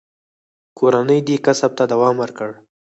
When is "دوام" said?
1.91-2.15